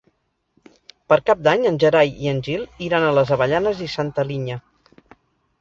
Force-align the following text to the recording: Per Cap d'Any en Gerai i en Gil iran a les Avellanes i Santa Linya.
Per 1.11 1.17
Cap 1.27 1.43
d'Any 1.47 1.67
en 1.71 1.77
Gerai 1.83 2.09
i 2.25 2.31
en 2.33 2.41
Gil 2.49 2.65
iran 2.89 3.05
a 3.05 3.13
les 3.19 3.35
Avellanes 3.37 3.85
i 3.89 3.91
Santa 3.97 4.29
Linya. 4.31 4.57